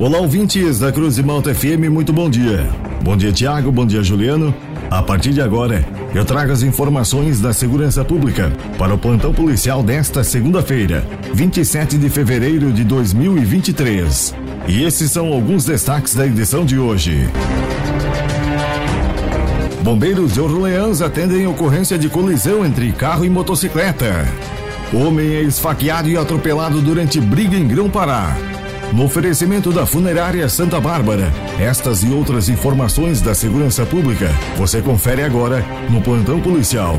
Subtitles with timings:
[0.00, 2.68] Olá, ouvintes da Cruz de Malta FM, muito bom dia.
[3.00, 4.52] Bom dia, Tiago, bom dia, Juliano.
[4.90, 9.84] A partir de agora, eu trago as informações da segurança pública para o plantão policial
[9.84, 14.34] desta segunda-feira, 27 de fevereiro de 2023.
[14.66, 17.28] E esses são alguns destaques da edição de hoje.
[19.84, 24.26] Bombeiros de Orleans atendem ocorrência de colisão entre carro e motocicleta.
[24.92, 28.36] Homem é esfaqueado e atropelado durante briga em Grão-Pará.
[28.94, 35.22] No oferecimento da Funerária Santa Bárbara, estas e outras informações da segurança pública você confere
[35.22, 36.96] agora no Plantão Policial.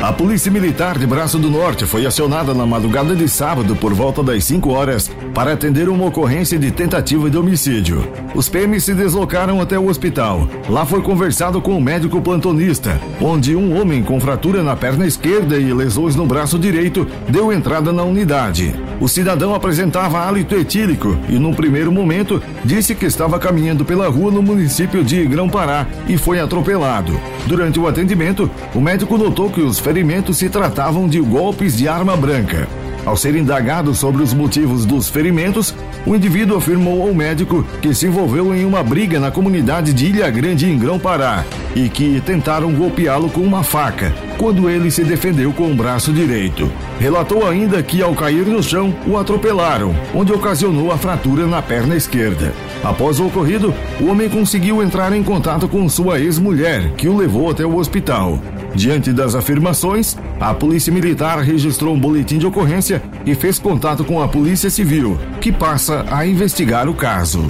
[0.00, 4.22] A Polícia Militar de Braço do Norte foi acionada na madrugada de sábado por volta
[4.22, 8.08] das 5 horas para atender uma ocorrência de tentativa de homicídio.
[8.36, 10.48] Os PMs se deslocaram até o hospital.
[10.68, 15.58] Lá foi conversado com o médico plantonista, onde um homem com fratura na perna esquerda
[15.58, 18.72] e lesões no braço direito deu entrada na unidade.
[19.00, 24.30] O cidadão apresentava hálito etílico e, num primeiro momento, disse que estava caminhando pela rua
[24.32, 27.18] no município de Grão-Pará e foi atropelado.
[27.46, 32.16] Durante o atendimento, o médico notou que os ferimentos se tratavam de golpes de arma
[32.16, 32.66] branca.
[33.06, 38.06] Ao ser indagado sobre os motivos dos ferimentos, o indivíduo afirmou ao médico que se
[38.06, 43.30] envolveu em uma briga na comunidade de Ilha Grande, em Grão-Pará, e que tentaram golpeá-lo
[43.30, 46.70] com uma faca, quando ele se defendeu com o braço direito.
[46.98, 51.96] Relatou ainda que, ao cair no chão, o atropelaram, onde ocasionou a fratura na perna
[51.96, 52.54] esquerda.
[52.82, 57.50] Após o ocorrido, o homem conseguiu entrar em contato com sua ex-mulher, que o levou
[57.50, 58.38] até o hospital.
[58.74, 64.22] Diante das afirmações, a Polícia Militar registrou um boletim de ocorrência e fez contato com
[64.22, 67.42] a Polícia Civil, que passa a investigar o caso.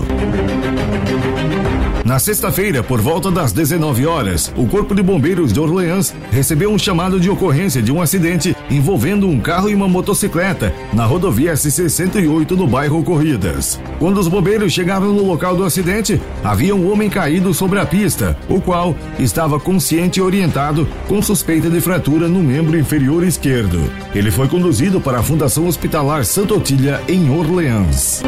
[2.08, 6.78] Na sexta-feira, por volta das 19 horas, o Corpo de Bombeiros de Orleans recebeu um
[6.83, 12.51] chamado de ocorrência de um acidente envolvendo um carro e uma motocicleta na rodovia S68
[12.53, 13.81] no bairro Corridas.
[13.98, 18.37] Quando os bombeiros chegaram no local do acidente, havia um homem caído sobre a pista,
[18.48, 23.91] o qual estava consciente e orientado com suspeita de fratura no membro inferior esquerdo.
[24.14, 28.23] Ele foi conduzido para a Fundação Hospitalar Santa Otília em Orleans.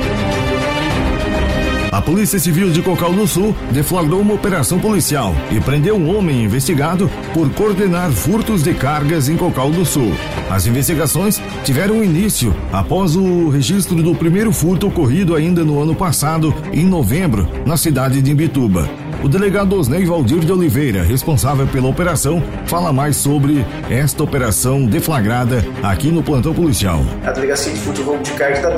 [1.90, 6.44] A Polícia Civil de Cocal do Sul deflagrou uma operação policial e prendeu um homem
[6.44, 10.12] investigado por coordenar furtos de cargas em Cocal do Sul.
[10.48, 16.54] As investigações tiveram início após o registro do primeiro furto ocorrido ainda no ano passado,
[16.72, 18.88] em novembro, na cidade de Imbituba.
[19.22, 25.62] O delegado Osnei Valdir de Oliveira, responsável pela operação, fala mais sobre esta operação deflagrada
[25.82, 27.00] aqui no plantão policial.
[27.26, 28.75] A Delegacia de Futebol de Carga da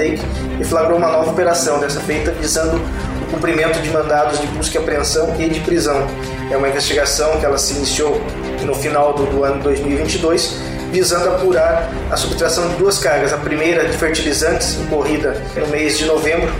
[0.58, 5.32] deflagrou uma nova operação, dessa feita visando o cumprimento de mandados de busca e apreensão
[5.38, 6.08] e de prisão.
[6.50, 8.20] É uma investigação que ela se iniciou
[8.66, 13.32] no final do, do ano 2022 visando apurar a subtração de duas cargas.
[13.32, 16.52] A primeira de fertilizantes, ocorrida no mês de novembro,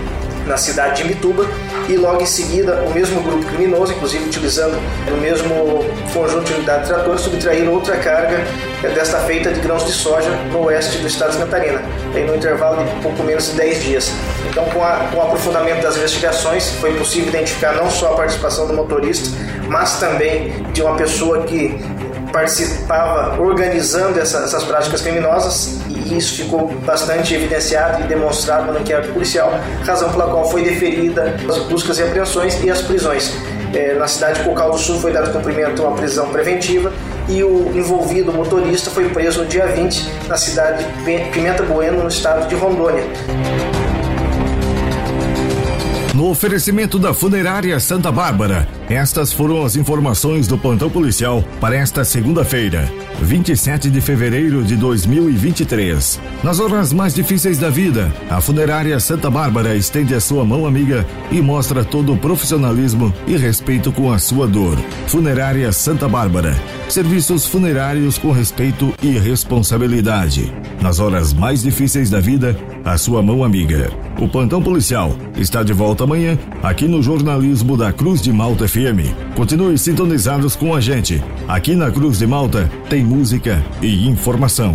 [0.47, 1.47] na cidade de Mituba
[1.89, 4.77] e logo em seguida o mesmo grupo criminoso, inclusive utilizando
[5.09, 8.45] o mesmo conjunto de unidade de tratores, subtraíram outra carga
[8.83, 11.83] eh, desta feita de grãos de soja no oeste do estado de Catarina,
[12.15, 14.13] aí no intervalo de pouco menos de 10 dias.
[14.49, 18.67] Então, com, a, com o aprofundamento das investigações, foi possível identificar não só a participação
[18.67, 19.29] do motorista,
[19.69, 21.81] mas também de uma pessoa que
[22.33, 29.13] participava organizando essa, essas práticas criminosas e isso ficou bastante evidenciado e demonstrado no inquérito
[29.13, 29.53] policial,
[29.85, 33.33] razão pela qual foi deferida as buscas e apreensões e as prisões.
[33.75, 36.93] É, na cidade de Cocal do Sul foi dado cumprimento a uma prisão preventiva
[37.29, 42.09] e o envolvido motorista foi preso no dia 20 na cidade de Pimenta Bueno, no
[42.09, 43.05] estado de Rondônia.
[46.15, 52.05] No oferecimento da Funerária Santa Bárbara, estas foram as informações do plantão policial para esta
[52.05, 52.87] segunda-feira,
[53.23, 56.21] 27 de fevereiro de 2023.
[56.45, 61.07] Nas horas mais difíceis da vida, a Funerária Santa Bárbara estende a sua mão amiga
[61.31, 64.77] e mostra todo o profissionalismo e respeito com a sua dor.
[65.07, 66.55] Funerária Santa Bárbara.
[66.91, 70.53] Serviços funerários com respeito e responsabilidade.
[70.83, 73.91] Nas horas mais difíceis da vida, a sua mão amiga.
[74.21, 79.35] O plantão policial está de volta amanhã aqui no jornalismo da Cruz de Malta FM.
[79.35, 81.23] Continue sintonizados com a gente.
[81.49, 84.75] Aqui na Cruz de Malta tem música e informação.